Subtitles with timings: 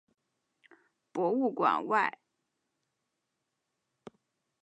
[1.13, 2.17] 博物馆外